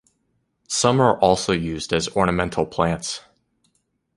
Some 0.67 0.99
are 0.99 1.19
also 1.19 1.53
used 1.53 1.93
as 1.93 2.09
ornamental 2.15 2.65
plants. 2.65 3.21